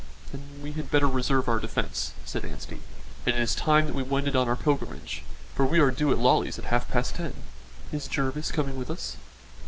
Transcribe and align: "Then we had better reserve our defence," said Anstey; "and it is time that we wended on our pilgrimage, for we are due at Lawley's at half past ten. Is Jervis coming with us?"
"Then 0.31 0.63
we 0.63 0.71
had 0.71 0.89
better 0.89 1.07
reserve 1.07 1.47
our 1.47 1.59
defence," 1.59 2.13
said 2.25 2.43
Anstey; 2.43 2.81
"and 3.23 3.35
it 3.35 3.39
is 3.39 3.53
time 3.53 3.85
that 3.85 3.93
we 3.93 4.01
wended 4.01 4.35
on 4.35 4.47
our 4.47 4.55
pilgrimage, 4.55 5.21
for 5.53 5.63
we 5.63 5.77
are 5.79 5.91
due 5.91 6.11
at 6.11 6.17
Lawley's 6.17 6.57
at 6.57 6.65
half 6.65 6.87
past 6.89 7.13
ten. 7.17 7.35
Is 7.91 8.07
Jervis 8.07 8.51
coming 8.51 8.77
with 8.79 8.89
us?" 8.89 9.17